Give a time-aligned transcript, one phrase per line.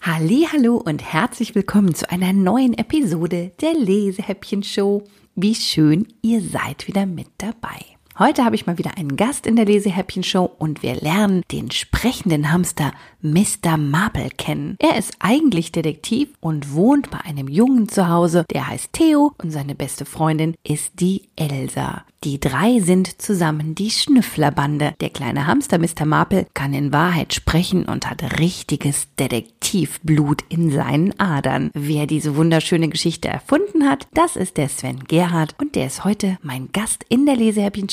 [0.00, 5.04] Hallo und herzlich willkommen zu einer neuen Episode der Lesehäppchen-Show.
[5.34, 7.91] Wie schön, ihr seid wieder mit dabei.
[8.18, 12.52] Heute habe ich mal wieder einen Gast in der Lesehäppchen-Show und wir lernen den sprechenden
[12.52, 12.92] Hamster
[13.22, 13.78] Mr.
[13.78, 14.76] Marple kennen.
[14.78, 19.50] Er ist eigentlich Detektiv und wohnt bei einem Jungen zu Hause, der heißt Theo und
[19.50, 22.04] seine beste Freundin ist die Elsa.
[22.24, 24.94] Die drei sind zusammen die Schnüfflerbande.
[25.00, 26.04] Der kleine Hamster Mr.
[26.04, 31.72] Marple kann in Wahrheit sprechen und hat richtiges Detektivblut in seinen Adern.
[31.74, 36.38] Wer diese wunderschöne Geschichte erfunden hat, das ist der Sven Gerhard und der ist heute
[36.42, 37.34] mein Gast in der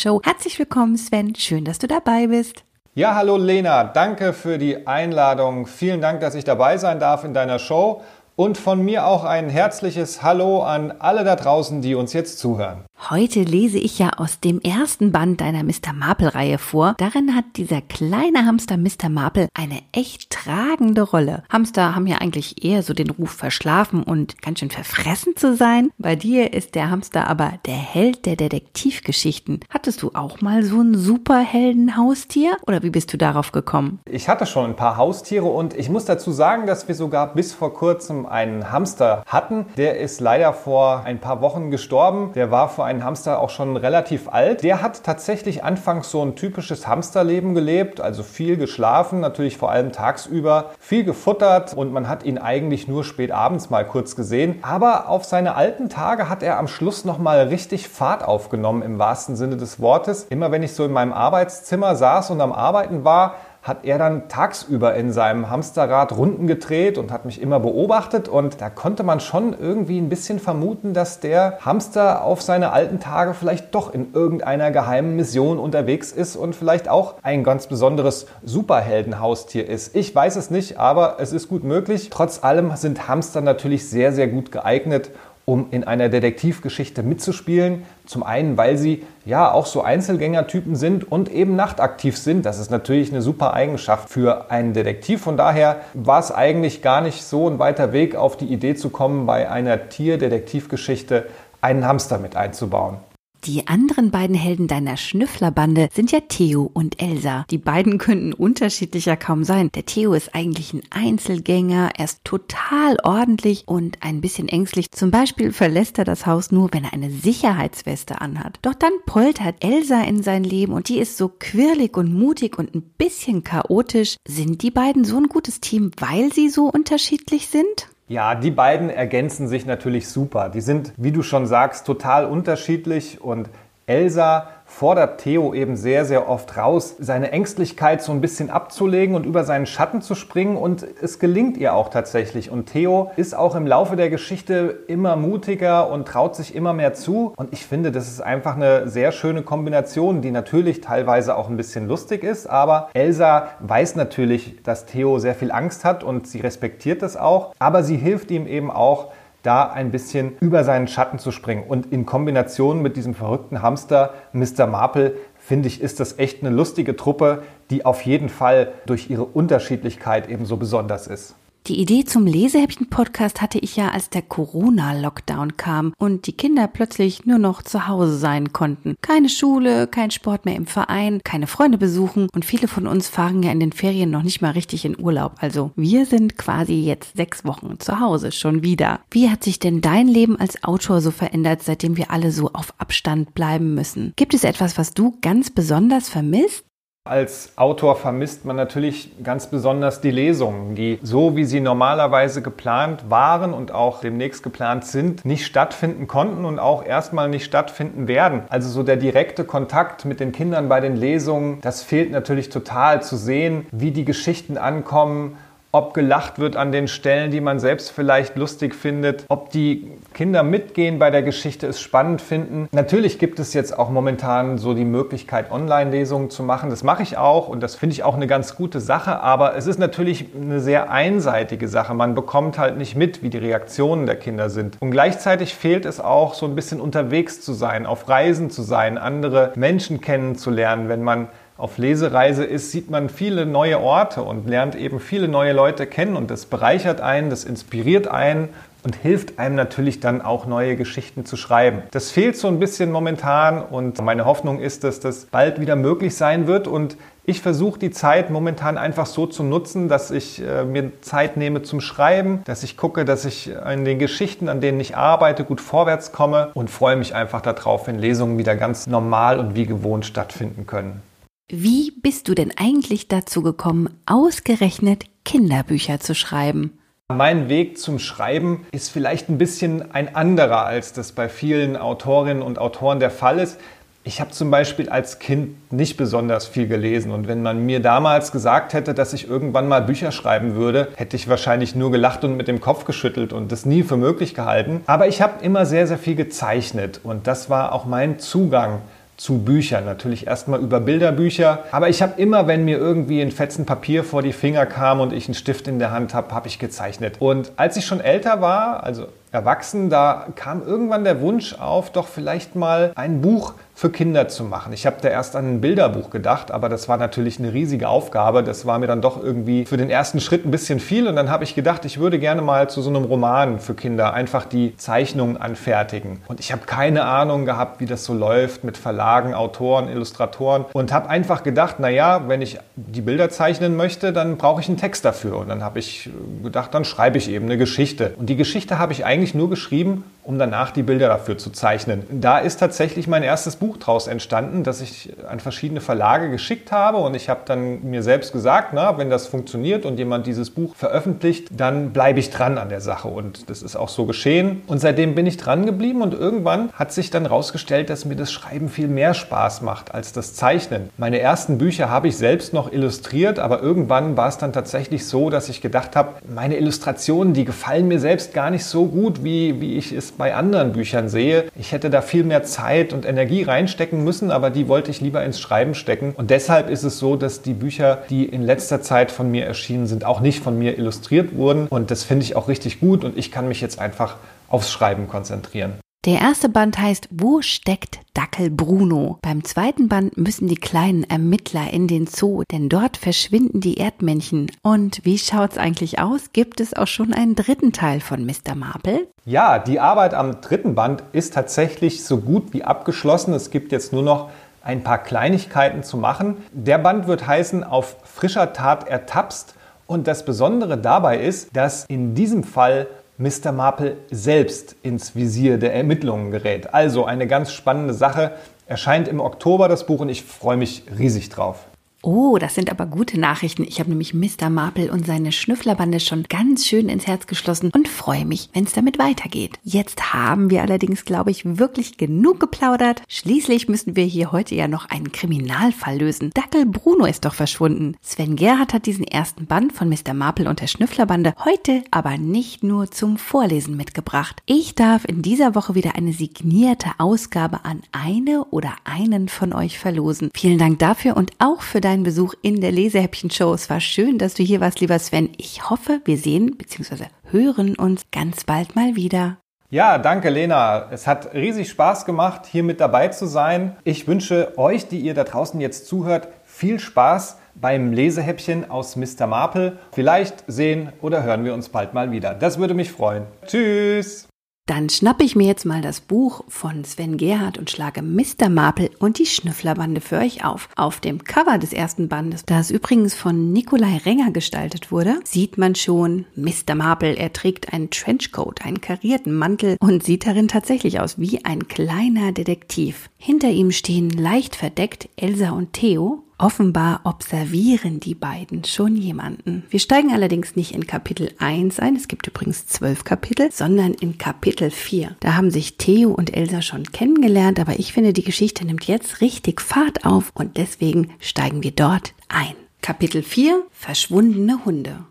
[0.09, 0.21] Lesehäppchen-Show.
[0.23, 1.35] Herzlich willkommen, Sven.
[1.35, 2.63] Schön, dass du dabei bist.
[2.95, 3.83] Ja, hallo Lena.
[3.83, 5.67] Danke für die Einladung.
[5.67, 8.01] Vielen Dank, dass ich dabei sein darf in deiner Show.
[8.35, 12.85] Und von mir auch ein herzliches Hallo an alle da draußen, die uns jetzt zuhören.
[13.07, 15.93] Heute lese ich ja aus dem ersten Band deiner Mr.
[15.95, 16.95] Marple-Reihe vor.
[16.97, 19.07] Darin hat dieser kleine Hamster Mr.
[19.09, 21.43] Marple eine echt tragende Rolle.
[21.49, 25.91] Hamster haben ja eigentlich eher so den Ruf verschlafen und ganz schön verfressen zu sein.
[25.97, 29.61] Bei dir ist der Hamster aber der Held der Detektivgeschichten.
[29.69, 32.57] Hattest du auch mal so ein Superhelden-Haustier?
[32.67, 33.99] Oder wie bist du darauf gekommen?
[34.05, 37.53] Ich hatte schon ein paar Haustiere und ich muss dazu sagen, dass wir sogar bis
[37.53, 39.67] vor kurzem einen Hamster hatten.
[39.77, 42.33] Der ist leider vor ein paar Wochen gestorben.
[42.33, 44.63] Der war vor ein Hamster auch schon relativ alt.
[44.63, 49.91] Der hat tatsächlich anfangs so ein typisches Hamsterleben gelebt, also viel geschlafen, natürlich vor allem
[49.91, 54.59] tagsüber, viel gefuttert und man hat ihn eigentlich nur spät abends mal kurz gesehen.
[54.63, 58.97] Aber auf seine alten Tage hat er am Schluss noch mal richtig Fahrt aufgenommen im
[58.97, 60.25] wahrsten Sinne des Wortes.
[60.29, 64.29] Immer wenn ich so in meinem Arbeitszimmer saß und am Arbeiten war, hat er dann
[64.29, 68.29] tagsüber in seinem Hamsterrad Runden gedreht und hat mich immer beobachtet.
[68.29, 72.99] Und da konnte man schon irgendwie ein bisschen vermuten, dass der Hamster auf seine alten
[72.99, 78.27] Tage vielleicht doch in irgendeiner geheimen Mission unterwegs ist und vielleicht auch ein ganz besonderes
[78.43, 79.95] Superheldenhaustier ist.
[79.95, 82.09] Ich weiß es nicht, aber es ist gut möglich.
[82.09, 85.11] Trotz allem sind Hamster natürlich sehr, sehr gut geeignet,
[85.49, 87.83] um in einer Detektivgeschichte mitzuspielen.
[88.05, 92.45] Zum einen, weil sie ja auch so Einzelgängertypen sind und eben nachtaktiv sind.
[92.45, 95.21] Das ist natürlich eine super Eigenschaft für einen Detektiv.
[95.21, 98.91] Von daher war es eigentlich gar nicht so ein weiter Weg, auf die Idee zu
[98.91, 101.25] kommen, bei einer Tierdetektivgeschichte
[101.61, 102.97] einen Hamster mit einzubauen.
[103.45, 107.45] Die anderen beiden Helden deiner Schnüfflerbande sind ja Theo und Elsa.
[107.49, 109.69] Die beiden könnten unterschiedlicher kaum sein.
[109.73, 114.91] Der Theo ist eigentlich ein Einzelgänger, er ist total ordentlich und ein bisschen ängstlich.
[114.91, 118.59] Zum Beispiel verlässt er das Haus nur, wenn er eine Sicherheitsweste anhat.
[118.61, 122.75] Doch dann poltert Elsa in sein Leben und die ist so quirlig und mutig und
[122.75, 124.17] ein bisschen chaotisch.
[124.27, 127.88] Sind die beiden so ein gutes Team, weil sie so unterschiedlich sind?
[128.09, 130.49] Ja, die beiden ergänzen sich natürlich super.
[130.49, 133.49] Die sind, wie du schon sagst, total unterschiedlich und
[133.85, 139.25] Elsa fordert Theo eben sehr, sehr oft raus, seine Ängstlichkeit so ein bisschen abzulegen und
[139.25, 140.55] über seinen Schatten zu springen.
[140.55, 142.51] Und es gelingt ihr auch tatsächlich.
[142.51, 146.93] Und Theo ist auch im Laufe der Geschichte immer mutiger und traut sich immer mehr
[146.93, 147.33] zu.
[147.35, 151.57] Und ich finde, das ist einfach eine sehr schöne Kombination, die natürlich teilweise auch ein
[151.57, 152.47] bisschen lustig ist.
[152.47, 157.53] Aber Elsa weiß natürlich, dass Theo sehr viel Angst hat und sie respektiert das auch.
[157.57, 159.07] Aber sie hilft ihm eben auch,
[159.43, 161.63] da ein bisschen über seinen Schatten zu springen.
[161.67, 164.67] Und in Kombination mit diesem verrückten Hamster Mr.
[164.67, 169.25] Marple finde ich, ist das echt eine lustige Truppe, die auf jeden Fall durch ihre
[169.25, 171.35] Unterschiedlichkeit eben so besonders ist.
[171.67, 177.25] Die Idee zum Lesehäppchen-Podcast hatte ich ja, als der Corona-Lockdown kam und die Kinder plötzlich
[177.25, 178.95] nur noch zu Hause sein konnten.
[179.01, 183.43] Keine Schule, kein Sport mehr im Verein, keine Freunde besuchen und viele von uns fahren
[183.43, 185.33] ja in den Ferien noch nicht mal richtig in Urlaub.
[185.39, 189.01] Also wir sind quasi jetzt sechs Wochen zu Hause schon wieder.
[189.11, 192.73] Wie hat sich denn dein Leben als Autor so verändert, seitdem wir alle so auf
[192.79, 194.13] Abstand bleiben müssen?
[194.15, 196.65] Gibt es etwas, was du ganz besonders vermisst?
[197.09, 203.09] Als Autor vermisst man natürlich ganz besonders die Lesungen, die so wie sie normalerweise geplant
[203.09, 208.43] waren und auch demnächst geplant sind, nicht stattfinden konnten und auch erstmal nicht stattfinden werden.
[208.49, 213.01] Also so der direkte Kontakt mit den Kindern bei den Lesungen, das fehlt natürlich total
[213.01, 215.35] zu sehen, wie die Geschichten ankommen,
[215.71, 220.41] ob gelacht wird an den Stellen, die man selbst vielleicht lustig findet, ob die Kinder
[220.41, 222.67] mitgehen bei der Geschichte, es spannend finden.
[222.71, 226.71] Natürlich gibt es jetzt auch momentan so die Möglichkeit, Online-Lesungen zu machen.
[226.71, 229.67] Das mache ich auch und das finde ich auch eine ganz gute Sache, aber es
[229.67, 231.93] ist natürlich eine sehr einseitige Sache.
[231.93, 234.77] Man bekommt halt nicht mit, wie die Reaktionen der Kinder sind.
[234.79, 238.97] Und gleichzeitig fehlt es auch, so ein bisschen unterwegs zu sein, auf Reisen zu sein,
[238.97, 241.27] andere Menschen kennenzulernen, wenn man
[241.59, 246.15] auf Lesereise ist, sieht man viele neue Orte und lernt eben viele neue Leute kennen
[246.15, 248.49] und das bereichert einen, das inspiriert einen
[248.85, 251.83] und hilft einem natürlich dann auch neue Geschichten zu schreiben.
[251.91, 256.15] Das fehlt so ein bisschen momentan und meine Hoffnung ist, dass das bald wieder möglich
[256.15, 256.95] sein wird und
[257.25, 261.61] ich versuche die Zeit momentan einfach so zu nutzen, dass ich äh, mir Zeit nehme
[261.61, 265.59] zum Schreiben, dass ich gucke, dass ich in den Geschichten, an denen ich arbeite, gut
[265.59, 270.05] vorwärts komme und freue mich einfach darauf, wenn Lesungen wieder ganz normal und wie gewohnt
[270.05, 271.03] stattfinden können.
[271.51, 276.77] Wie bist du denn eigentlich dazu gekommen, ausgerechnet Kinderbücher zu schreiben?
[277.11, 282.43] Mein Weg zum Schreiben ist vielleicht ein bisschen ein anderer, als das bei vielen Autorinnen
[282.43, 283.59] und Autoren der Fall ist.
[284.03, 288.31] Ich habe zum Beispiel als Kind nicht besonders viel gelesen und wenn man mir damals
[288.31, 292.37] gesagt hätte, dass ich irgendwann mal Bücher schreiben würde, hätte ich wahrscheinlich nur gelacht und
[292.37, 294.81] mit dem Kopf geschüttelt und das nie für möglich gehalten.
[294.85, 298.81] Aber ich habe immer sehr, sehr viel gezeichnet und das war auch mein Zugang
[299.19, 299.85] zu Büchern.
[299.85, 301.65] Natürlich erstmal über Bilderbücher.
[301.71, 305.13] Aber ich habe immer, wenn mir irgendwie ein Fetzen Papier vor die Finger kam und
[305.13, 307.17] ich einen Stift in der Hand habe, habe ich gezeichnet.
[307.19, 312.07] Und als ich schon älter war, also erwachsen, da kam irgendwann der Wunsch auf, doch
[312.07, 314.73] vielleicht mal ein Buch für Kinder zu machen.
[314.73, 318.43] Ich habe da erst an ein Bilderbuch gedacht, aber das war natürlich eine riesige Aufgabe.
[318.43, 321.29] Das war mir dann doch irgendwie für den ersten Schritt ein bisschen viel und dann
[321.29, 324.75] habe ich gedacht, ich würde gerne mal zu so einem Roman für Kinder einfach die
[324.75, 326.21] Zeichnungen anfertigen.
[326.27, 330.91] Und ich habe keine Ahnung gehabt, wie das so läuft mit Verlagen, Autoren, Illustratoren und
[330.91, 335.05] habe einfach gedacht, naja, wenn ich die Bilder zeichnen möchte, dann brauche ich einen Text
[335.05, 335.37] dafür.
[335.37, 336.09] Und dann habe ich
[336.43, 338.13] gedacht, dann schreibe ich eben eine Geschichte.
[338.17, 342.03] Und die Geschichte habe ich eigentlich nur geschrieben, um danach die Bilder dafür zu zeichnen.
[342.11, 346.97] Da ist tatsächlich mein erstes Buch draus entstanden, das ich an verschiedene Verlage geschickt habe
[346.97, 350.75] und ich habe dann mir selbst gesagt, na, wenn das funktioniert und jemand dieses Buch
[350.75, 354.77] veröffentlicht, dann bleibe ich dran an der Sache und das ist auch so geschehen und
[354.77, 358.69] seitdem bin ich dran geblieben und irgendwann hat sich dann herausgestellt, dass mir das Schreiben
[358.69, 360.91] viel mehr Spaß macht als das Zeichnen.
[360.97, 365.31] Meine ersten Bücher habe ich selbst noch illustriert, aber irgendwann war es dann tatsächlich so,
[365.31, 369.59] dass ich gedacht habe, meine Illustrationen, die gefallen mir selbst gar nicht so gut, wie,
[369.61, 371.45] wie ich es bei anderen Büchern sehe.
[371.57, 375.23] Ich hätte da viel mehr Zeit und Energie reinstecken müssen, aber die wollte ich lieber
[375.23, 376.13] ins Schreiben stecken.
[376.15, 379.87] Und deshalb ist es so, dass die Bücher, die in letzter Zeit von mir erschienen
[379.87, 381.67] sind, auch nicht von mir illustriert wurden.
[381.67, 384.17] Und das finde ich auch richtig gut und ich kann mich jetzt einfach
[384.47, 385.73] aufs Schreiben konzentrieren.
[386.05, 389.19] Der erste Band heißt Wo steckt Dackel Bruno?
[389.21, 394.49] Beim zweiten Band müssen die kleinen Ermittler in den Zoo, denn dort verschwinden die Erdmännchen.
[394.61, 396.31] Und wie schaut's eigentlich aus?
[396.31, 398.55] Gibt es auch schon einen dritten Teil von Mr.
[398.55, 399.09] Marple?
[399.25, 403.33] Ja, die Arbeit am dritten Band ist tatsächlich so gut wie abgeschlossen.
[403.33, 404.29] Es gibt jetzt nur noch
[404.63, 406.37] ein paar Kleinigkeiten zu machen.
[406.53, 409.53] Der Band wird heißen Auf frischer Tat ertappst.
[409.85, 412.85] Und das Besondere dabei ist, dass in diesem Fall
[413.19, 413.51] Mr.
[413.51, 416.73] Marple selbst ins Visier der Ermittlungen gerät.
[416.73, 418.31] Also eine ganz spannende Sache.
[418.65, 421.65] Erscheint im Oktober das Buch und ich freue mich riesig drauf.
[422.01, 423.63] Oh, das sind aber gute Nachrichten.
[423.63, 424.49] Ich habe nämlich Mr.
[424.49, 428.71] Marple und seine Schnüfflerbande schon ganz schön ins Herz geschlossen und freue mich, wenn es
[428.71, 429.59] damit weitergeht.
[429.63, 433.01] Jetzt haben wir allerdings, glaube ich, wirklich genug geplaudert.
[433.09, 436.31] Schließlich müssen wir hier heute ja noch einen Kriminalfall lösen.
[436.33, 437.97] Dackel Bruno ist doch verschwunden.
[438.01, 440.13] Sven Gerhardt hat diesen ersten Band von Mr.
[440.13, 444.41] Marple und der Schnüfflerbande heute aber nicht nur zum Vorlesen mitgebracht.
[444.45, 449.77] Ich darf in dieser Woche wieder eine signierte Ausgabe an eine oder einen von euch
[449.79, 450.31] verlosen.
[450.33, 453.51] Vielen Dank dafür und auch für deinen Besuch in der Lesehäppchen-Show.
[453.53, 455.31] Es war schön, dass du hier warst, lieber Sven.
[455.37, 457.05] Ich hoffe, wir sehen bzw.
[457.31, 459.37] hören uns ganz bald mal wieder.
[459.71, 460.87] Ja, danke Lena.
[460.91, 463.75] Es hat riesig Spaß gemacht, hier mit dabei zu sein.
[463.83, 469.25] Ich wünsche euch, die ihr da draußen jetzt zuhört, viel Spaß beim Lesehäppchen aus Mr.
[469.25, 469.79] Marple.
[469.91, 472.35] Vielleicht sehen oder hören wir uns bald mal wieder.
[472.35, 473.23] Das würde mich freuen.
[473.47, 474.28] Tschüss!
[474.69, 478.49] Dann schnappe ich mir jetzt mal das Buch von Sven Gerhardt und schlage Mr.
[478.49, 480.69] Marple und die Schnüfflerbande für euch auf.
[480.75, 485.73] Auf dem Cover des ersten Bandes, das übrigens von Nikolai Renger gestaltet wurde, sieht man
[485.73, 486.75] schon Mr.
[486.75, 487.15] Marple.
[487.15, 492.31] Er trägt einen Trenchcoat, einen karierten Mantel und sieht darin tatsächlich aus wie ein kleiner
[492.31, 493.09] Detektiv.
[493.17, 499.63] Hinter ihm stehen leicht verdeckt Elsa und Theo Offenbar observieren die beiden schon jemanden.
[499.69, 504.17] Wir steigen allerdings nicht in Kapitel 1 ein, es gibt übrigens zwölf Kapitel, sondern in
[504.17, 505.17] Kapitel 4.
[505.19, 509.19] Da haben sich Theo und Elsa schon kennengelernt, aber ich finde, die Geschichte nimmt jetzt
[509.19, 512.55] richtig Fahrt auf und deswegen steigen wir dort ein.
[512.81, 515.03] Kapitel 4 Verschwundene Hunde.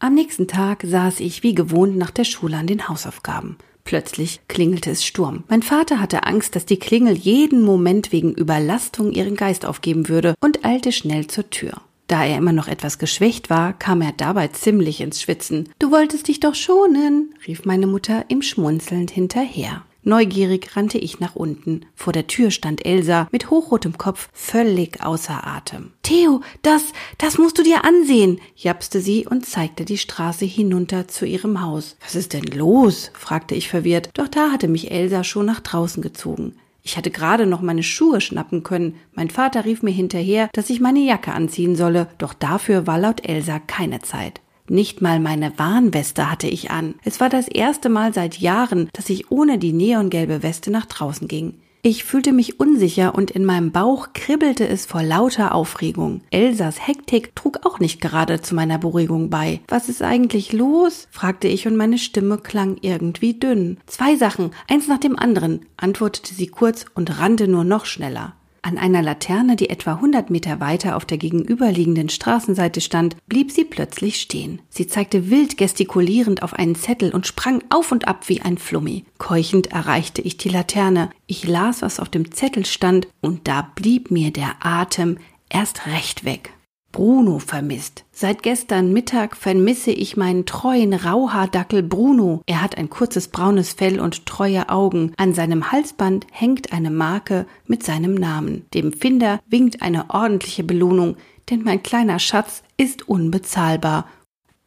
[0.00, 3.58] Am nächsten Tag saß ich wie gewohnt nach der Schule an den Hausaufgaben.
[3.88, 5.44] Plötzlich klingelte es Sturm.
[5.48, 10.34] Mein Vater hatte Angst, dass die Klingel jeden Moment wegen Überlastung ihren Geist aufgeben würde
[10.42, 11.72] und eilte schnell zur Tür.
[12.06, 15.70] Da er immer noch etwas geschwächt war, kam er dabei ziemlich ins Schwitzen.
[15.78, 19.82] Du wolltest dich doch schonen, rief meine Mutter ihm schmunzelnd hinterher.
[20.08, 21.84] Neugierig rannte ich nach unten.
[21.94, 25.90] Vor der Tür stand Elsa mit hochrotem Kopf, völlig außer Atem.
[26.02, 31.26] Theo, das, das musst du dir ansehen, japste sie und zeigte die Straße hinunter zu
[31.26, 31.98] ihrem Haus.
[32.00, 33.10] Was ist denn los?
[33.12, 36.54] fragte ich verwirrt, doch da hatte mich Elsa schon nach draußen gezogen.
[36.82, 38.94] Ich hatte gerade noch meine Schuhe schnappen können.
[39.12, 43.28] Mein Vater rief mir hinterher, dass ich meine Jacke anziehen solle, doch dafür war laut
[43.28, 44.40] Elsa keine Zeit.
[44.68, 46.94] Nicht mal meine Warnweste hatte ich an.
[47.04, 51.28] Es war das erste Mal seit Jahren, dass ich ohne die neongelbe Weste nach draußen
[51.28, 51.54] ging.
[51.80, 56.22] Ich fühlte mich unsicher und in meinem Bauch kribbelte es vor lauter Aufregung.
[56.30, 59.60] Elsas Hektik trug auch nicht gerade zu meiner Beruhigung bei.
[59.68, 61.06] Was ist eigentlich los?
[61.12, 63.78] fragte ich und meine Stimme klang irgendwie dünn.
[63.86, 68.34] Zwei Sachen, eins nach dem anderen, antwortete sie kurz und rannte nur noch schneller.
[68.62, 73.64] An einer Laterne, die etwa 100 Meter weiter auf der gegenüberliegenden Straßenseite stand, blieb sie
[73.64, 74.60] plötzlich stehen.
[74.68, 79.04] Sie zeigte wild gestikulierend auf einen Zettel und sprang auf und ab wie ein Flummi.
[79.18, 81.10] Keuchend erreichte ich die Laterne.
[81.26, 86.24] Ich las, was auf dem Zettel stand, und da blieb mir der Atem erst recht
[86.24, 86.52] weg.
[86.92, 88.04] Bruno vermisst.
[88.12, 92.42] Seit gestern Mittag vermisse ich meinen treuen Rauhaardackel Bruno.
[92.46, 95.12] Er hat ein kurzes braunes Fell und treue Augen.
[95.16, 98.66] An seinem Halsband hängt eine Marke mit seinem Namen.
[98.74, 101.16] Dem Finder winkt eine ordentliche Belohnung,
[101.50, 104.06] denn mein kleiner Schatz ist unbezahlbar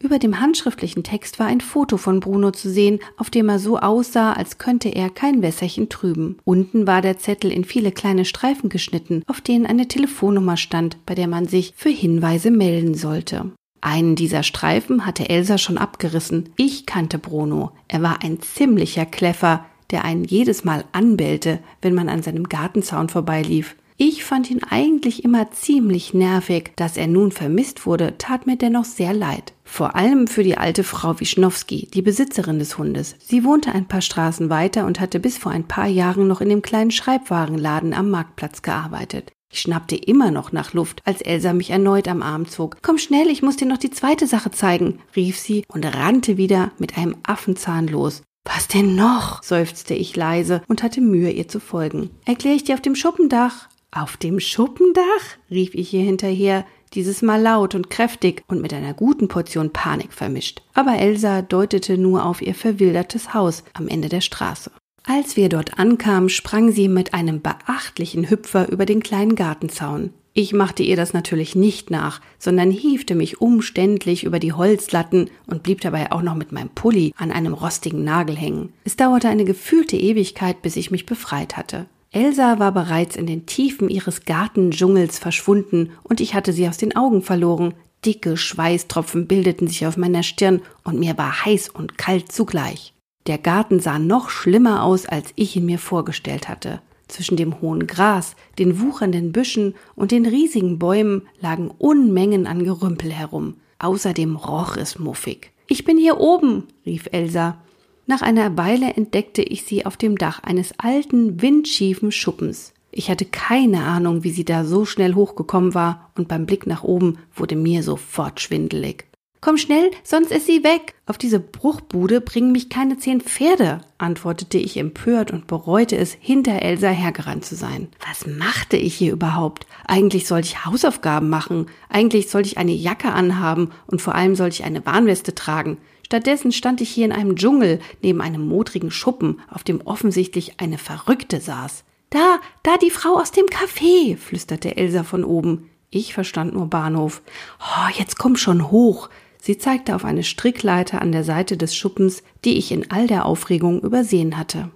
[0.02, 3.78] über dem handschriftlichen Text war ein Foto von Bruno zu sehen, auf dem er so
[3.78, 6.38] aussah, als könnte er kein Wässerchen trüben.
[6.44, 11.14] Unten war der Zettel in viele kleine Streifen geschnitten, auf denen eine Telefonnummer stand, bei
[11.14, 13.52] der man sich für Hinweise melden sollte.
[13.80, 16.50] Einen dieser Streifen hatte Elsa schon abgerissen.
[16.56, 17.72] Ich kannte Bruno.
[17.88, 23.08] Er war ein ziemlicher Kläffer, der einen jedes Mal anbellte, wenn man an seinem Gartenzaun
[23.08, 23.76] vorbeilief.
[23.96, 26.72] Ich fand ihn eigentlich immer ziemlich nervig.
[26.76, 29.52] Dass er nun vermisst wurde, tat mir dennoch sehr leid.
[29.64, 33.16] Vor allem für die alte Frau Wischnowski, die Besitzerin des Hundes.
[33.20, 36.48] Sie wohnte ein paar Straßen weiter und hatte bis vor ein paar Jahren noch in
[36.48, 39.32] dem kleinen Schreibwarenladen am Marktplatz gearbeitet.
[39.52, 42.78] Ich schnappte immer noch nach Luft, als Elsa mich erneut am Arm zog.
[42.80, 46.72] Komm schnell, ich muss dir noch die zweite Sache zeigen, rief sie und rannte wieder
[46.78, 48.22] mit einem Affenzahn los.
[48.44, 49.42] Was denn noch?
[49.42, 52.10] seufzte ich leise und hatte Mühe, ihr zu folgen.
[52.24, 53.68] Erklär ich dir auf dem Schuppendach.
[53.94, 55.36] Auf dem Schuppendach?
[55.50, 60.14] rief ich ihr hinterher, dieses Mal laut und kräftig und mit einer guten Portion Panik
[60.14, 60.62] vermischt.
[60.72, 64.70] Aber Elsa deutete nur auf ihr verwildertes Haus am Ende der Straße.
[65.04, 70.10] Als wir dort ankamen, sprang sie mit einem beachtlichen Hüpfer über den kleinen Gartenzaun.
[70.32, 75.62] Ich machte ihr das natürlich nicht nach, sondern hiefte mich umständlich über die Holzlatten und
[75.62, 78.72] blieb dabei auch noch mit meinem Pulli an einem rostigen Nagel hängen.
[78.84, 81.86] Es dauerte eine gefühlte Ewigkeit, bis ich mich befreit hatte.
[82.12, 86.94] Elsa war bereits in den Tiefen ihres Gartendschungels verschwunden und ich hatte sie aus den
[86.94, 87.72] Augen verloren.
[88.04, 92.92] Dicke Schweißtropfen bildeten sich auf meiner Stirn und mir war heiß und kalt zugleich.
[93.26, 96.82] Der Garten sah noch schlimmer aus, als ich ihn mir vorgestellt hatte.
[97.08, 103.10] Zwischen dem hohen Gras, den wuchernden Büschen und den riesigen Bäumen lagen Unmengen an Gerümpel
[103.10, 103.54] herum.
[103.78, 105.52] Außerdem roch es muffig.
[105.66, 107.58] Ich bin hier oben, rief Elsa.
[108.06, 112.72] Nach einer Weile entdeckte ich sie auf dem Dach eines alten, windschiefen Schuppens.
[112.90, 116.82] Ich hatte keine Ahnung, wie sie da so schnell hochgekommen war, und beim Blick nach
[116.82, 119.06] oben wurde mir sofort schwindelig.
[119.40, 120.94] Komm schnell, sonst ist sie weg.
[121.06, 126.62] Auf diese Bruchbude bringen mich keine zehn Pferde, antwortete ich empört und bereute es, hinter
[126.62, 127.88] Elsa hergerannt zu sein.
[128.06, 129.66] Was machte ich hier überhaupt?
[129.84, 134.54] Eigentlich sollte ich Hausaufgaben machen, eigentlich sollte ich eine Jacke anhaben und vor allem sollte
[134.54, 135.78] ich eine Warnweste tragen.
[136.12, 140.76] Stattdessen stand ich hier in einem Dschungel neben einem modrigen Schuppen, auf dem offensichtlich eine
[140.76, 141.84] Verrückte saß.
[142.10, 145.70] Da, da die Frau aus dem Café, flüsterte Elsa von oben.
[145.88, 147.22] Ich verstand nur Bahnhof.
[147.60, 149.08] Oh, jetzt komm schon hoch.
[149.40, 153.24] Sie zeigte auf eine Strickleiter an der Seite des Schuppens, die ich in all der
[153.24, 154.70] Aufregung übersehen hatte.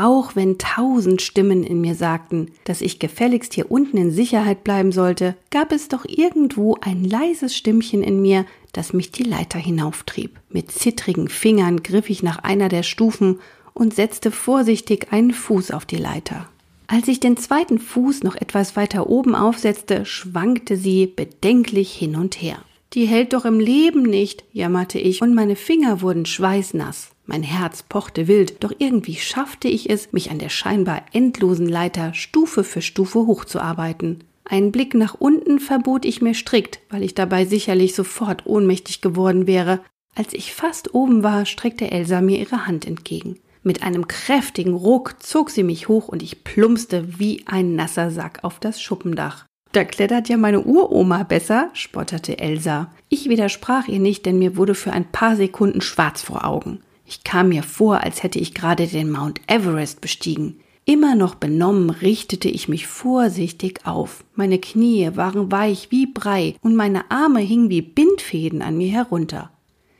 [0.00, 4.92] Auch wenn tausend Stimmen in mir sagten, dass ich gefälligst hier unten in Sicherheit bleiben
[4.92, 10.38] sollte, gab es doch irgendwo ein leises Stimmchen in mir, das mich die Leiter hinauftrieb.
[10.50, 13.40] Mit zittrigen Fingern griff ich nach einer der Stufen
[13.74, 16.48] und setzte vorsichtig einen Fuß auf die Leiter.
[16.86, 22.40] Als ich den zweiten Fuß noch etwas weiter oben aufsetzte, schwankte sie bedenklich hin und
[22.40, 22.58] her.
[22.92, 27.10] Die hält doch im Leben nicht, jammerte ich, und meine Finger wurden schweißnass.
[27.30, 32.14] Mein Herz pochte wild, doch irgendwie schaffte ich es, mich an der scheinbar endlosen Leiter
[32.14, 34.24] Stufe für Stufe hochzuarbeiten.
[34.46, 39.46] Einen Blick nach unten verbot ich mir strikt, weil ich dabei sicherlich sofort ohnmächtig geworden
[39.46, 39.80] wäre.
[40.14, 43.38] Als ich fast oben war, streckte Elsa mir ihre Hand entgegen.
[43.62, 48.38] Mit einem kräftigen Ruck zog sie mich hoch und ich plumpste wie ein nasser Sack
[48.42, 49.44] auf das Schuppendach.
[49.72, 52.90] Da klettert ja meine Uroma besser, spotterte Elsa.
[53.10, 56.80] Ich widersprach ihr nicht, denn mir wurde für ein paar Sekunden schwarz vor Augen.
[57.08, 60.60] Ich kam mir vor, als hätte ich gerade den Mount Everest bestiegen.
[60.84, 64.24] Immer noch benommen richtete ich mich vorsichtig auf.
[64.34, 69.50] Meine Knie waren weich wie Brei und meine Arme hingen wie Bindfäden an mir herunter.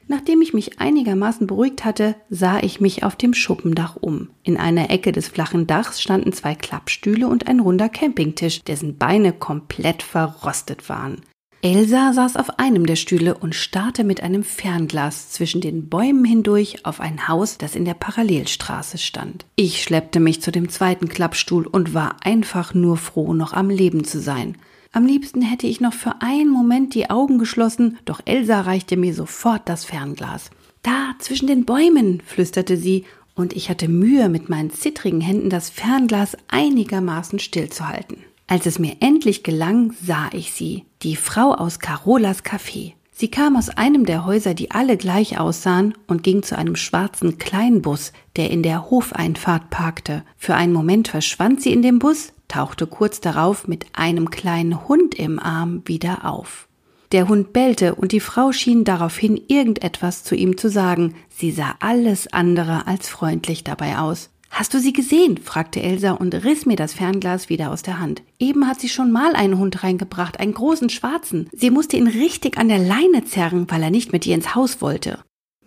[0.07, 4.29] Nachdem ich mich einigermaßen beruhigt hatte, sah ich mich auf dem Schuppendach um.
[4.43, 9.33] In einer Ecke des flachen Dachs standen zwei Klappstühle und ein runder Campingtisch, dessen Beine
[9.33, 11.23] komplett verrostet waren.
[11.61, 16.85] Elsa saß auf einem der Stühle und starrte mit einem Fernglas zwischen den Bäumen hindurch
[16.87, 19.45] auf ein Haus, das in der Parallelstraße stand.
[19.57, 24.05] Ich schleppte mich zu dem zweiten Klappstuhl und war einfach nur froh, noch am Leben
[24.05, 24.57] zu sein.
[24.93, 29.12] Am liebsten hätte ich noch für einen Moment die Augen geschlossen, doch Elsa reichte mir
[29.12, 30.50] sofort das Fernglas.
[30.83, 35.71] Da, zwischen den Bäumen, flüsterte sie, und ich hatte Mühe, mit meinen zittrigen Händen das
[35.71, 38.19] Fernglas einigermaßen stillzuhalten.
[38.50, 42.95] Als es mir endlich gelang, sah ich sie, die Frau aus Carolas Café.
[43.12, 47.37] Sie kam aus einem der Häuser, die alle gleich aussahen, und ging zu einem schwarzen
[47.37, 50.25] Kleinbus, der in der Hofeinfahrt parkte.
[50.38, 55.14] Für einen Moment verschwand sie in dem Bus, tauchte kurz darauf mit einem kleinen Hund
[55.14, 56.69] im Arm wieder auf.
[57.12, 61.14] Der Hund bellte und die Frau schien daraufhin irgendetwas zu ihm zu sagen.
[61.28, 64.31] Sie sah alles andere als freundlich dabei aus.
[64.50, 65.38] Hast du sie gesehen?
[65.38, 68.23] fragte Elsa und riss mir das Fernglas wieder aus der Hand.
[68.38, 71.49] Eben hat sie schon mal einen Hund reingebracht, einen großen schwarzen.
[71.52, 74.81] Sie musste ihn richtig an der Leine zerren, weil er nicht mit ihr ins Haus
[74.81, 75.19] wollte.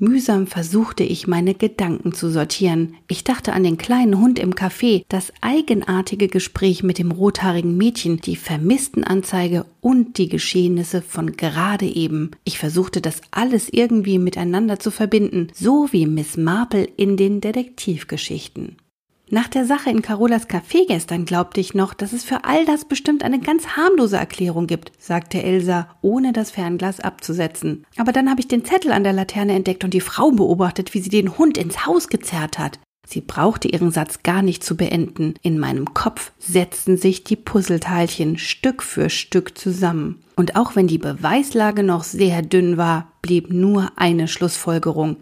[0.02, 2.96] Mühsam versuchte ich meine Gedanken zu sortieren.
[3.08, 8.18] Ich dachte an den kleinen Hund im Café, das eigenartige Gespräch mit dem rothaarigen Mädchen,
[8.18, 12.32] die Vermisstenanzeige und die Geschehnisse von gerade eben.
[12.44, 18.78] Ich versuchte das alles irgendwie miteinander zu verbinden, so wie Miss Marple in den Detektivgeschichten.
[19.34, 22.84] Nach der Sache in Carolas Café gestern glaubte ich noch, dass es für all das
[22.84, 27.86] bestimmt eine ganz harmlose Erklärung gibt, sagte Elsa, ohne das Fernglas abzusetzen.
[27.96, 31.00] Aber dann habe ich den Zettel an der Laterne entdeckt und die Frau beobachtet, wie
[31.00, 32.80] sie den Hund ins Haus gezerrt hat.
[33.08, 35.36] Sie brauchte ihren Satz gar nicht zu beenden.
[35.42, 40.22] In meinem Kopf setzten sich die Puzzleteilchen Stück für Stück zusammen.
[40.36, 45.16] Und auch wenn die Beweislage noch sehr dünn war, blieb nur eine Schlussfolgerung.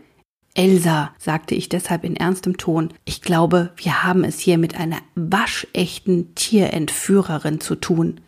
[0.59, 4.97] Elsa, sagte ich deshalb in ernstem Ton, ich glaube, wir haben es hier mit einer
[5.15, 8.19] waschechten Tierentführerin zu tun.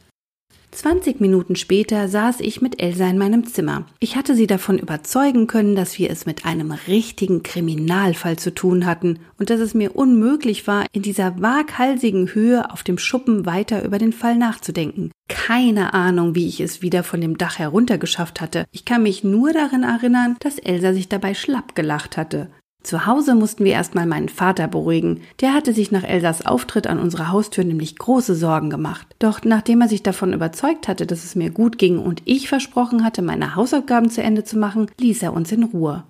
[0.71, 3.85] Zwanzig Minuten später saß ich mit Elsa in meinem Zimmer.
[3.99, 8.85] Ich hatte sie davon überzeugen können, dass wir es mit einem richtigen Kriminalfall zu tun
[8.85, 13.83] hatten und dass es mir unmöglich war, in dieser waghalsigen Höhe auf dem Schuppen weiter
[13.83, 15.11] über den Fall nachzudenken.
[15.27, 18.65] Keine Ahnung, wie ich es wieder von dem Dach heruntergeschafft hatte.
[18.71, 22.49] Ich kann mich nur darin erinnern, dass Elsa sich dabei schlapp gelacht hatte.
[22.83, 25.21] Zu Hause mussten wir erstmal meinen Vater beruhigen.
[25.39, 29.07] Der hatte sich nach Elsas Auftritt an unserer Haustür nämlich große Sorgen gemacht.
[29.19, 33.03] Doch nachdem er sich davon überzeugt hatte, dass es mir gut ging und ich versprochen
[33.03, 36.03] hatte, meine Hausaufgaben zu Ende zu machen, ließ er uns in Ruhe.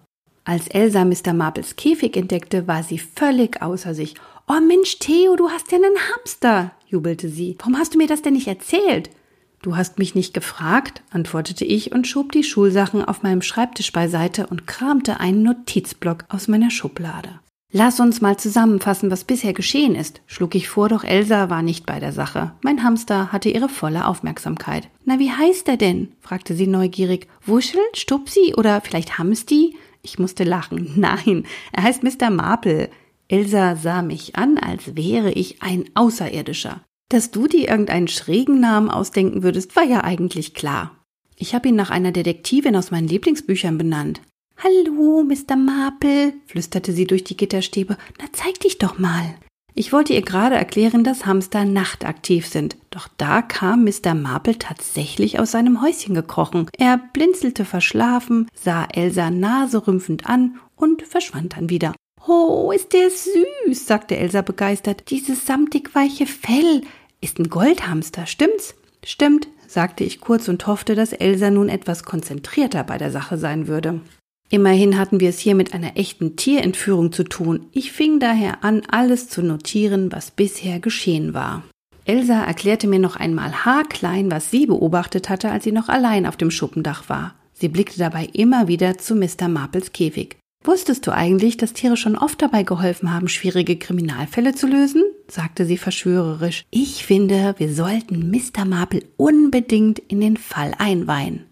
[0.44, 1.34] Als Elsa Mr.
[1.34, 4.16] Marples Käfig entdeckte, war sie völlig außer sich.
[4.48, 7.56] Oh Mensch, Theo, du hast ja einen Hamster, jubelte sie.
[7.60, 9.12] Warum hast du mir das denn nicht erzählt?
[9.62, 14.48] Du hast mich nicht gefragt, antwortete ich und schob die Schulsachen auf meinem Schreibtisch beiseite
[14.48, 17.40] und kramte einen Notizblock aus meiner Schublade.
[17.72, 21.86] Lass uns mal zusammenfassen, was bisher geschehen ist, schlug ich vor, doch Elsa war nicht
[21.86, 22.52] bei der Sache.
[22.64, 24.90] Mein Hamster hatte ihre volle Aufmerksamkeit.
[25.06, 26.12] Na, wie heißt er denn?
[26.20, 27.28] fragte sie neugierig.
[27.46, 29.78] Wuschel, Stupsi oder vielleicht Hamsti?
[30.02, 30.94] Ich musste lachen.
[30.96, 32.30] Nein, er heißt Mr.
[32.30, 32.90] Marple.
[33.30, 36.82] Elsa sah mich an, als wäre ich ein Außerirdischer.
[37.12, 40.96] Dass du dir irgendeinen schrägen Namen ausdenken würdest, war ja eigentlich klar.
[41.36, 44.22] Ich habe ihn nach einer Detektivin aus meinen Lieblingsbüchern benannt.
[44.64, 45.58] Hallo, Mr.
[45.58, 47.98] Marple, flüsterte sie durch die Gitterstäbe.
[48.18, 49.36] Na, zeig dich doch mal.
[49.74, 52.78] Ich wollte ihr gerade erklären, dass Hamster nachtaktiv sind.
[52.92, 54.14] Doch da kam Mr.
[54.14, 56.70] Marple tatsächlich aus seinem Häuschen gekrochen.
[56.78, 61.94] Er blinzelte verschlafen, sah Elsa naserümpfend an und verschwand dann wieder.
[62.26, 65.10] Oh, ist der süß, sagte Elsa begeistert.
[65.10, 66.84] Dieses samtig weiche Fell.
[67.22, 68.76] Ist ein Goldhamster, stimmt's?
[69.06, 73.68] Stimmt, sagte ich kurz und hoffte, dass Elsa nun etwas konzentrierter bei der Sache sein
[73.68, 74.02] würde.
[74.50, 77.68] Immerhin hatten wir es hier mit einer echten Tierentführung zu tun.
[77.72, 81.64] Ich fing daher an, alles zu notieren, was bisher geschehen war.
[82.06, 86.36] Elsa erklärte mir noch einmal haarklein, was sie beobachtet hatte, als sie noch allein auf
[86.36, 87.36] dem Schuppendach war.
[87.54, 89.48] Sie blickte dabei immer wieder zu Mr.
[89.48, 90.38] Marples Käfig.
[90.64, 95.04] Wusstest du eigentlich, dass Tiere schon oft dabei geholfen haben, schwierige Kriminalfälle zu lösen?
[95.28, 96.66] sagte sie verschwörerisch.
[96.70, 98.66] Ich finde, wir sollten Mr.
[98.66, 101.46] Marple unbedingt in den Fall einweihen.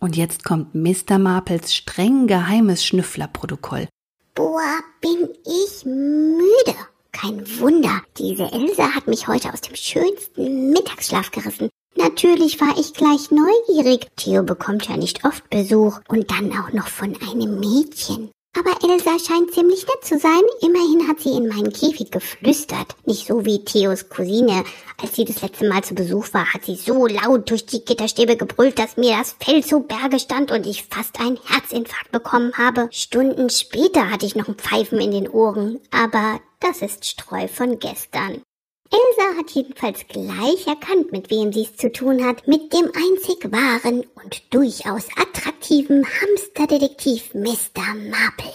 [0.00, 1.18] Und jetzt kommt Mr.
[1.18, 3.86] Marples streng geheimes Schnüfflerprotokoll.
[4.34, 6.76] Boah, bin ich müde.
[7.12, 11.68] Kein Wunder, diese Elsa hat mich heute aus dem schönsten Mittagsschlaf gerissen.
[12.02, 14.08] Natürlich war ich gleich neugierig.
[14.16, 18.32] Theo bekommt ja nicht oft Besuch und dann auch noch von einem Mädchen.
[18.58, 20.42] Aber Elsa scheint ziemlich nett zu sein.
[20.60, 22.96] Immerhin hat sie in meinen Käfig geflüstert.
[23.06, 24.64] Nicht so wie Theos Cousine.
[25.00, 28.36] Als sie das letzte Mal zu Besuch war, hat sie so laut durch die Gitterstäbe
[28.36, 32.88] gebrüllt, dass mir das Fell zu Berge stand und ich fast einen Herzinfarkt bekommen habe.
[32.90, 35.78] Stunden später hatte ich noch ein Pfeifen in den Ohren.
[35.92, 38.42] Aber das ist Streu von gestern.
[38.92, 43.50] Elsa hat jedenfalls gleich erkannt, mit wem sie es zu tun hat, mit dem einzig
[43.50, 47.94] wahren und durchaus attraktiven Hamsterdetektiv Mr.
[48.10, 48.52] Marple.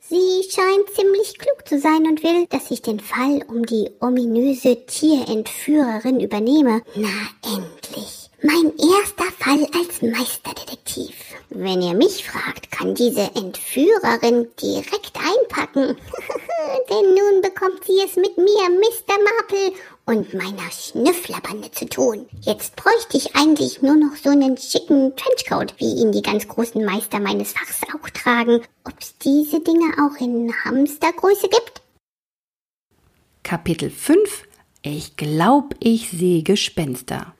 [0.00, 4.84] Sie scheint ziemlich klug zu sein und will, dass ich den Fall um die ominöse
[4.86, 6.82] Tierentführerin übernehme.
[6.96, 7.08] Na
[7.44, 8.19] endlich.
[8.42, 11.14] Mein erster Fall als Meisterdetektiv.
[11.50, 15.98] Wenn ihr mich fragt, kann diese Entführerin direkt einpacken.
[16.88, 19.18] Denn nun bekommt sie es mit mir, Mr.
[19.22, 19.72] Marple,
[20.06, 22.26] und meiner Schnüfflerbande zu tun.
[22.40, 26.82] Jetzt bräuchte ich eigentlich nur noch so einen schicken Trenchcoat, wie ihn die ganz großen
[26.82, 28.62] Meister meines Fachs auch tragen.
[28.86, 31.82] Ob's diese Dinge auch in Hamstergröße gibt?
[33.42, 34.44] Kapitel 5
[34.80, 37.34] Ich glaub, ich sehe Gespenster.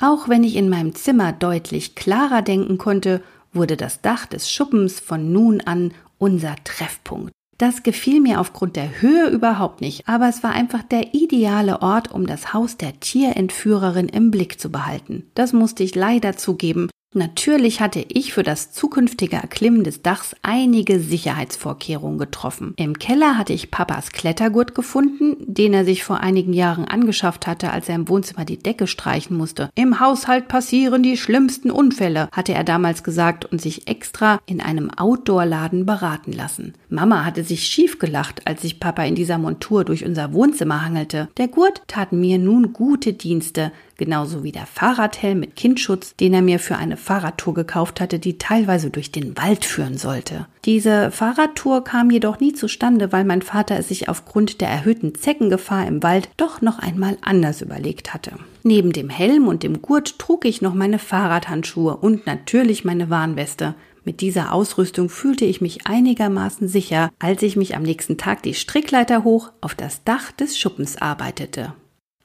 [0.00, 4.98] Auch wenn ich in meinem Zimmer deutlich klarer denken konnte, wurde das Dach des Schuppens
[4.98, 7.32] von nun an unser Treffpunkt.
[7.58, 12.10] Das gefiel mir aufgrund der Höhe überhaupt nicht, aber es war einfach der ideale Ort,
[12.10, 15.26] um das Haus der Tierentführerin im Blick zu behalten.
[15.34, 21.00] Das musste ich leider zugeben, Natürlich hatte ich für das zukünftige Erklimmen des Dachs einige
[21.00, 22.72] Sicherheitsvorkehrungen getroffen.
[22.76, 27.72] Im Keller hatte ich Papas Klettergurt gefunden, den er sich vor einigen Jahren angeschafft hatte,
[27.72, 29.70] als er im Wohnzimmer die Decke streichen musste.
[29.74, 34.88] Im Haushalt passieren die schlimmsten Unfälle, hatte er damals gesagt und sich extra in einem
[34.96, 36.74] Outdoor-Laden beraten lassen.
[36.90, 41.28] Mama hatte sich schief gelacht, als sich Papa in dieser Montur durch unser Wohnzimmer hangelte.
[41.38, 46.42] Der Gurt tat mir nun gute Dienste, genauso wie der Fahrradhelm mit Kindschutz, den er
[46.42, 50.46] mir für eine Fahrradtour gekauft hatte, die teilweise durch den Wald führen sollte.
[50.64, 55.86] Diese Fahrradtour kam jedoch nie zustande, weil mein Vater es sich aufgrund der erhöhten Zeckengefahr
[55.86, 58.32] im Wald doch noch einmal anders überlegt hatte.
[58.62, 63.74] Neben dem Helm und dem Gurt trug ich noch meine Fahrradhandschuhe und natürlich meine Warnweste.
[64.02, 68.54] Mit dieser Ausrüstung fühlte ich mich einigermaßen sicher, als ich mich am nächsten Tag die
[68.54, 71.74] Strickleiter hoch auf das Dach des Schuppens arbeitete.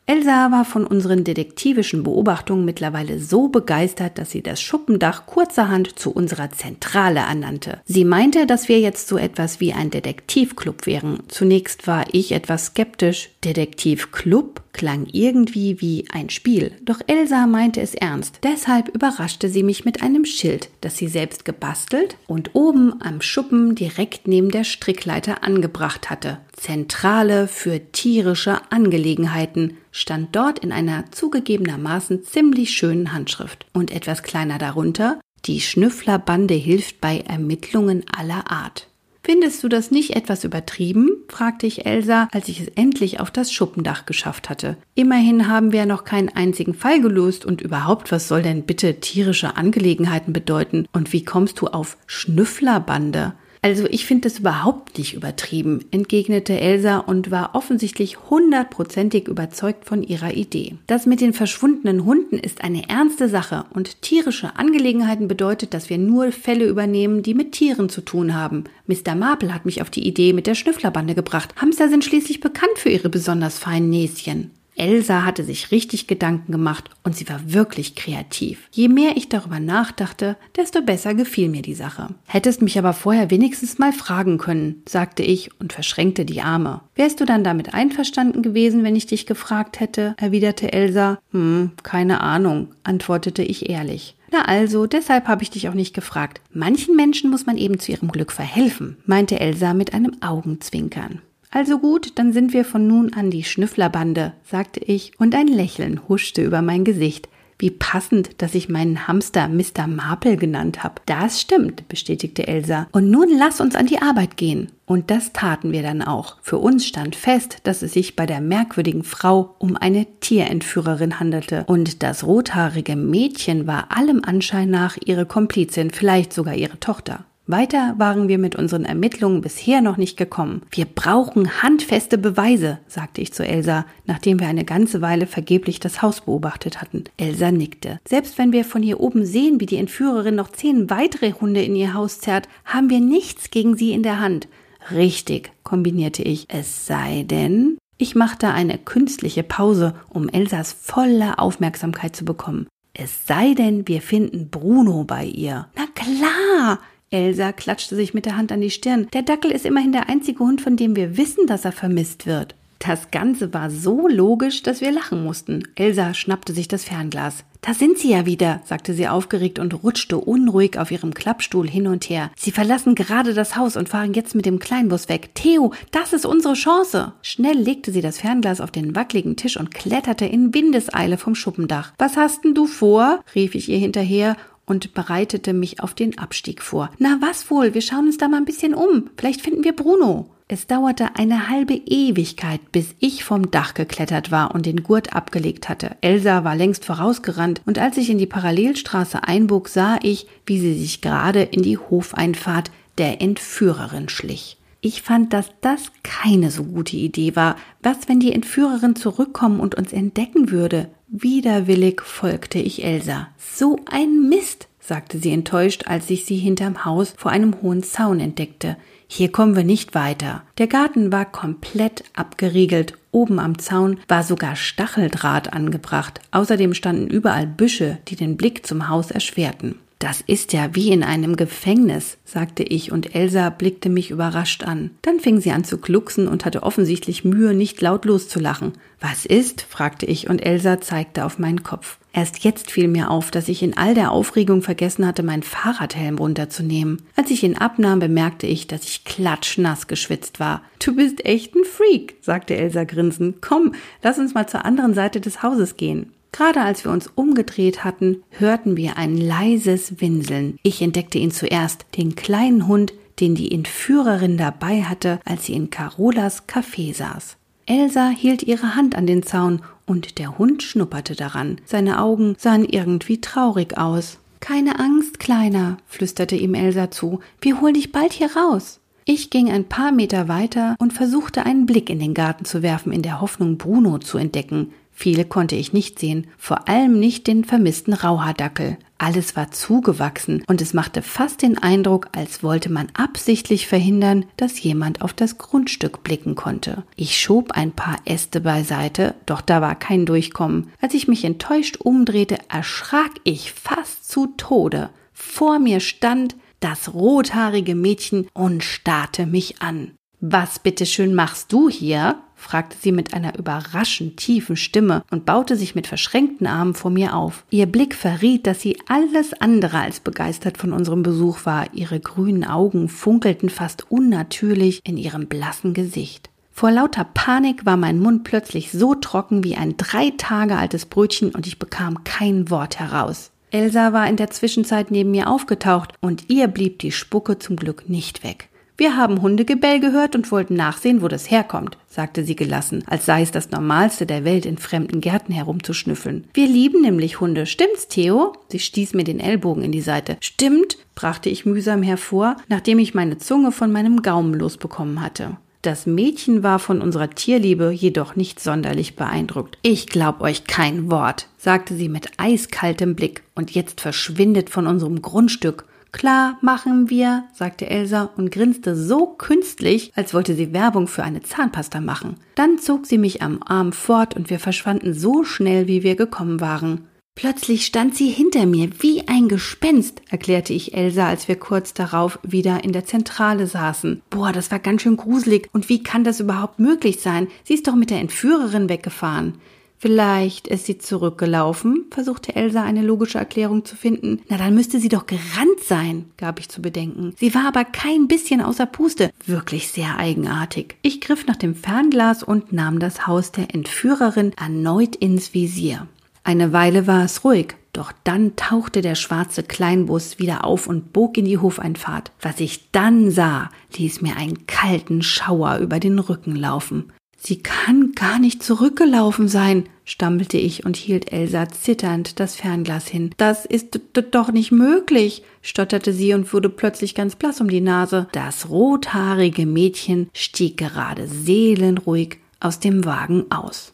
[0.07, 6.11] Elsa war von unseren detektivischen Beobachtungen mittlerweile so begeistert, dass sie das Schuppendach kurzerhand zu
[6.11, 7.81] unserer Zentrale ernannte.
[7.85, 11.23] Sie meinte, dass wir jetzt so etwas wie ein Detektivclub wären.
[11.27, 13.31] Zunächst war ich etwas skeptisch.
[13.43, 18.41] Detektivclub klang irgendwie wie ein Spiel, doch Elsa meinte es ernst.
[18.43, 23.73] Deshalb überraschte sie mich mit einem Schild, das sie selbst gebastelt und oben am Schuppen
[23.73, 26.37] direkt neben der Strickleiter angebracht hatte.
[26.53, 34.57] Zentrale für tierische Angelegenheiten stand dort in einer zugegebenermaßen ziemlich schönen Handschrift und etwas kleiner
[34.57, 38.87] darunter die Schnüfflerbande hilft bei Ermittlungen aller Art.
[39.25, 41.09] Findest du das nicht etwas übertrieben?
[41.29, 44.77] fragte ich Elsa, als ich es endlich auf das Schuppendach geschafft hatte.
[44.93, 49.57] Immerhin haben wir noch keinen einzigen Fall gelöst und überhaupt, was soll denn bitte tierische
[49.57, 50.87] Angelegenheiten bedeuten?
[50.93, 53.33] Und wie kommst du auf Schnüfflerbande?
[53.65, 60.03] Also ich finde das überhaupt nicht übertrieben, entgegnete Elsa und war offensichtlich hundertprozentig überzeugt von
[60.03, 60.75] ihrer Idee.
[60.85, 65.97] Das mit den verschwundenen Hunden ist eine ernste Sache und tierische Angelegenheiten bedeutet, dass wir
[65.97, 68.65] nur Fälle übernehmen, die mit Tieren zu tun haben.
[68.85, 69.15] Mr.
[69.15, 71.55] Marple hat mich auf die Idee mit der Schnüfflerbande gebracht.
[71.59, 74.51] Hamster sind schließlich bekannt für ihre besonders feinen Näschen.
[74.75, 78.67] Elsa hatte sich richtig Gedanken gemacht und sie war wirklich kreativ.
[78.71, 82.09] Je mehr ich darüber nachdachte, desto besser gefiel mir die Sache.
[82.25, 86.81] Hättest mich aber vorher wenigstens mal fragen können, sagte ich und verschränkte die Arme.
[86.95, 90.15] Wärst du dann damit einverstanden gewesen, wenn ich dich gefragt hätte?
[90.17, 91.19] erwiderte Elsa.
[91.31, 94.15] Hm, keine Ahnung, antwortete ich ehrlich.
[94.31, 96.41] Na also, deshalb habe ich dich auch nicht gefragt.
[96.51, 101.21] Manchen Menschen muss man eben zu ihrem Glück verhelfen, meinte Elsa mit einem Augenzwinkern.
[101.55, 106.01] Also gut, dann sind wir von nun an die Schnüfflerbande, sagte ich, und ein Lächeln
[106.09, 107.29] huschte über mein Gesicht.
[107.57, 109.87] Wie passend, dass ich meinen Hamster Mr.
[109.87, 110.95] Marple genannt habe.
[111.05, 112.89] Das stimmt, bestätigte Elsa.
[112.91, 114.73] Und nun lass uns an die Arbeit gehen.
[114.85, 116.35] Und das taten wir dann auch.
[116.41, 121.63] Für uns stand fest, dass es sich bei der merkwürdigen Frau um eine Tierentführerin handelte.
[121.67, 127.23] Und das rothaarige Mädchen war allem Anschein nach ihre Komplizin, vielleicht sogar ihre Tochter.
[127.47, 130.63] Weiter waren wir mit unseren Ermittlungen bisher noch nicht gekommen.
[130.71, 136.01] Wir brauchen handfeste Beweise, sagte ich zu Elsa, nachdem wir eine ganze Weile vergeblich das
[136.01, 137.03] Haus beobachtet hatten.
[137.17, 137.99] Elsa nickte.
[138.07, 141.75] Selbst wenn wir von hier oben sehen, wie die Entführerin noch zehn weitere Hunde in
[141.75, 144.47] ihr Haus zerrt, haben wir nichts gegen sie in der Hand.
[144.91, 146.45] Richtig, kombinierte ich.
[146.47, 152.67] Es sei denn, ich machte eine künstliche Pause, um Elsas volle Aufmerksamkeit zu bekommen.
[152.93, 155.67] Es sei denn, wir finden Bruno bei ihr.
[155.75, 156.79] Na klar,
[157.11, 159.07] Elsa klatschte sich mit der Hand an die Stirn.
[159.13, 162.55] Der Dackel ist immerhin der einzige Hund, von dem wir wissen, dass er vermisst wird.
[162.79, 165.63] Das Ganze war so logisch, dass wir lachen mussten.
[165.75, 167.43] Elsa schnappte sich das Fernglas.
[167.61, 171.87] Da sind Sie ja wieder, sagte sie aufgeregt und rutschte unruhig auf ihrem Klappstuhl hin
[171.87, 172.29] und her.
[172.35, 175.31] Sie verlassen gerade das Haus und fahren jetzt mit dem Kleinbus weg.
[175.33, 177.13] Theo, das ist unsere Chance.
[177.23, 181.93] Schnell legte sie das Fernglas auf den wackeligen Tisch und kletterte in Windeseile vom Schuppendach.
[181.97, 183.23] Was hast denn du vor?
[183.33, 186.89] rief ich ihr hinterher und bereitete mich auf den Abstieg vor.
[186.97, 189.09] Na was wohl, wir schauen uns da mal ein bisschen um.
[189.17, 190.29] Vielleicht finden wir Bruno.
[190.47, 195.69] Es dauerte eine halbe Ewigkeit, bis ich vom Dach geklettert war und den Gurt abgelegt
[195.69, 195.97] hatte.
[196.01, 200.75] Elsa war längst vorausgerannt, und als ich in die Parallelstraße einbog, sah ich, wie sie
[200.75, 204.57] sich gerade in die Hofeinfahrt der Entführerin schlich.
[204.81, 207.55] Ich fand, dass das keine so gute Idee war.
[207.81, 210.89] Was, wenn die Entführerin zurückkommen und uns entdecken würde?
[211.07, 213.29] Widerwillig folgte ich Elsa.
[213.37, 218.19] So ein Mist, sagte sie enttäuscht, als ich sie hinterm Haus vor einem hohen Zaun
[218.19, 218.75] entdeckte.
[219.07, 220.43] Hier kommen wir nicht weiter.
[220.57, 222.97] Der Garten war komplett abgeriegelt.
[223.11, 226.21] Oben am Zaun war sogar Stacheldraht angebracht.
[226.31, 229.79] Außerdem standen überall Büsche, die den Blick zum Haus erschwerten.
[229.99, 234.91] Das ist ja wie in einem Gefängnis, sagte ich, und Elsa blickte mich überrascht an.
[235.01, 238.73] Dann fing sie an zu glucksen und hatte offensichtlich Mühe, nicht laut loszulachen.
[238.99, 239.61] Was ist?
[239.61, 241.97] fragte ich, und Elsa zeigte auf meinen Kopf.
[242.11, 246.17] Erst jetzt fiel mir auf, dass ich in all der Aufregung vergessen hatte, meinen Fahrradhelm
[246.17, 247.01] runterzunehmen.
[247.15, 250.61] Als ich ihn abnahm, bemerkte ich, dass ich klatschnass geschwitzt war.
[250.83, 253.41] Du bist echt ein Freak, sagte Elsa grinsend.
[253.41, 256.11] Komm, lass uns mal zur anderen Seite des Hauses gehen.
[256.35, 260.59] Gerade als wir uns umgedreht hatten, hörten wir ein leises Winseln.
[260.63, 265.69] Ich entdeckte ihn zuerst, den kleinen Hund, den die Entführerin dabei hatte, als sie in
[265.69, 267.37] Carolas Café saß.
[267.67, 271.61] Elsa hielt ihre Hand an den Zaun und der Hund schnupperte daran.
[271.63, 274.17] Seine Augen sahen irgendwie traurig aus.
[274.41, 277.21] Keine Angst, Kleiner, flüsterte ihm Elsa zu.
[277.39, 278.81] Wir holen dich bald hier raus.
[279.05, 282.91] Ich ging ein paar Meter weiter und versuchte einen Blick in den Garten zu werfen,
[282.91, 284.73] in der Hoffnung, Bruno zu entdecken.
[284.97, 288.77] Viele konnte ich nicht sehen, vor allem nicht den vermissten Rauhaardackel.
[288.97, 294.63] Alles war zugewachsen und es machte fast den Eindruck, als wollte man absichtlich verhindern, dass
[294.63, 296.85] jemand auf das Grundstück blicken konnte.
[296.95, 300.71] Ich schob ein paar Äste beiseite, doch da war kein Durchkommen.
[300.79, 304.89] Als ich mich enttäuscht umdrehte, erschrak ich fast zu Tode.
[305.11, 309.91] Vor mir stand das rothaarige Mädchen und starrte mich an.
[310.21, 312.17] Was bitteschön machst du hier?
[312.45, 317.15] Fragte sie mit einer überraschend tiefen Stimme und baute sich mit verschränkten Armen vor mir
[317.15, 317.43] auf.
[317.49, 321.73] Ihr Blick verriet, dass sie alles andere als begeistert von unserem Besuch war.
[321.73, 326.29] Ihre grünen Augen funkelten fast unnatürlich in ihrem blassen Gesicht.
[326.51, 331.31] Vor lauter Panik war mein Mund plötzlich so trocken wie ein drei Tage altes Brötchen
[331.31, 333.31] und ich bekam kein Wort heraus.
[333.49, 337.89] Elsa war in der Zwischenzeit neben mir aufgetaucht und ihr blieb die Spucke zum Glück
[337.89, 338.49] nicht weg.
[338.77, 343.21] Wir haben Hundegebell gehört und wollten nachsehen, wo das herkommt, sagte sie gelassen, als sei
[343.21, 346.27] es das Normalste der Welt, in fremden Gärten herumzuschnüffeln.
[346.33, 347.45] Wir lieben nämlich Hunde.
[347.45, 348.33] Stimmt's, Theo?
[348.49, 350.17] Sie stieß mir den Ellbogen in die Seite.
[350.19, 355.37] Stimmt, brachte ich mühsam hervor, nachdem ich meine Zunge von meinem Gaumen losbekommen hatte.
[355.61, 359.57] Das Mädchen war von unserer Tierliebe jedoch nicht sonderlich beeindruckt.
[359.63, 365.01] Ich glaub euch kein Wort, sagte sie mit eiskaltem Blick, und jetzt verschwindet von unserem
[365.01, 365.65] Grundstück.
[365.95, 371.21] Klar, machen wir, sagte Elsa und grinste so künstlich, als wollte sie Werbung für eine
[371.21, 372.17] Zahnpasta machen.
[372.35, 376.41] Dann zog sie mich am Arm fort und wir verschwanden so schnell, wie wir gekommen
[376.41, 376.89] waren.
[377.15, 382.19] Plötzlich stand sie hinter mir wie ein Gespenst, erklärte ich Elsa, als wir kurz darauf
[382.23, 384.01] wieder in der Zentrale saßen.
[384.09, 385.47] Boah, das war ganz schön gruselig.
[385.53, 387.29] Und wie kann das überhaupt möglich sein?
[387.45, 389.35] Sie ist doch mit der Entführerin weggefahren.
[389.77, 394.21] Vielleicht ist sie zurückgelaufen, versuchte Elsa eine logische Erklärung zu finden.
[394.29, 397.13] Na, dann müsste sie doch gerannt sein, gab ich zu bedenken.
[397.17, 399.11] Sie war aber kein bisschen außer Puste.
[399.25, 400.75] Wirklich sehr eigenartig.
[400.81, 405.87] Ich griff nach dem Fernglas und nahm das Haus der Entführerin erneut ins Visier.
[406.23, 411.17] Eine Weile war es ruhig, doch dann tauchte der schwarze Kleinbus wieder auf und bog
[411.17, 412.11] in die Hofeinfahrt.
[412.21, 416.91] Was ich dann sah, ließ mir einen kalten Schauer über den Rücken laufen.
[417.25, 423.15] Sie kann gar nicht zurückgelaufen sein, stammelte ich und hielt Elsa zitternd das Fernglas hin.
[423.17, 423.79] Das ist
[424.11, 428.07] doch nicht möglich, stotterte sie und wurde plötzlich ganz blass um die Nase.
[428.11, 433.73] Das rothaarige Mädchen stieg gerade seelenruhig aus dem Wagen aus.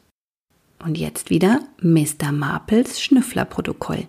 [0.80, 2.32] Und jetzt wieder Mr.
[2.32, 4.06] Marples Schnüfflerprotokoll.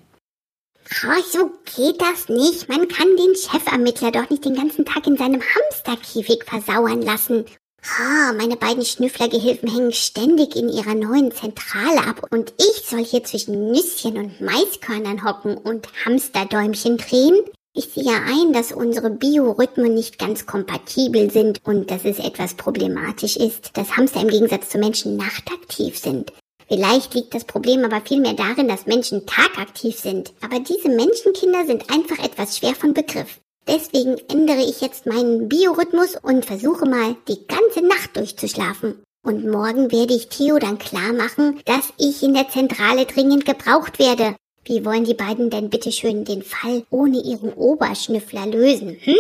[1.05, 2.69] Oh, so geht das nicht.
[2.69, 7.45] Man kann den Chefermittler doch nicht den ganzen Tag in seinem Hamsterkäfig versauern lassen.
[7.85, 13.25] Ah, meine beiden Schnüfflergehilfen hängen ständig in ihrer neuen Zentrale ab und ich soll hier
[13.25, 17.37] zwischen Nüsschen und Maiskörnern hocken und Hamsterdäumchen drehen?
[17.75, 22.55] Ich sehe ja ein, dass unsere Biorhythmen nicht ganz kompatibel sind und dass es etwas
[22.55, 26.33] problematisch ist, dass Hamster im Gegensatz zu Menschen nachtaktiv sind.
[26.69, 30.33] Vielleicht liegt das Problem aber vielmehr darin, dass Menschen tagaktiv sind.
[30.41, 33.42] Aber diese Menschenkinder sind einfach etwas schwer von Begriff.
[33.67, 39.03] Deswegen ändere ich jetzt meinen Biorhythmus und versuche mal, die ganze Nacht durchzuschlafen.
[39.25, 44.01] Und morgen werde ich Theo dann klar machen, dass ich in der Zentrale dringend gebraucht
[44.01, 44.35] werde.
[44.65, 49.15] Wie wollen die beiden denn bitteschön den Fall ohne ihren Oberschnüffler lösen, hm?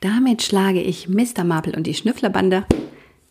[0.00, 1.44] Damit schlage ich Mr.
[1.44, 2.66] Marple und die Schnüfflerbande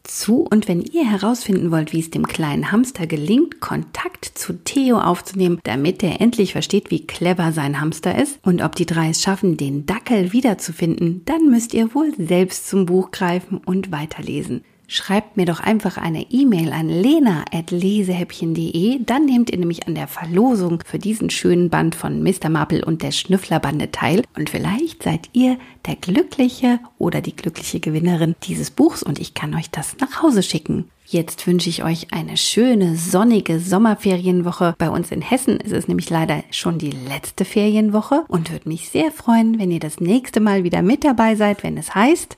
[0.04, 5.00] zu und wenn ihr herausfinden wollt, wie es dem kleinen Hamster gelingt, Kontakt zu Theo
[5.00, 9.22] aufzunehmen, damit er endlich versteht, wie clever sein Hamster ist und ob die drei es
[9.22, 14.64] schaffen, den Dackel wiederzufinden, dann müsst ihr wohl selbst zum Buch greifen und weiterlesen.
[14.94, 20.84] Schreibt mir doch einfach eine E-Mail an lena.lesehäppchen.de, dann nehmt ihr nämlich an der Verlosung
[20.86, 22.50] für diesen schönen Band von Mr.
[22.50, 28.36] Marple und der Schnüfflerbande teil und vielleicht seid ihr der glückliche oder die glückliche Gewinnerin
[28.44, 30.92] dieses Buchs und ich kann euch das nach Hause schicken.
[31.08, 34.76] Jetzt wünsche ich euch eine schöne, sonnige Sommerferienwoche.
[34.78, 38.90] Bei uns in Hessen ist es nämlich leider schon die letzte Ferienwoche und würde mich
[38.90, 42.38] sehr freuen, wenn ihr das nächste Mal wieder mit dabei seid, wenn es heißt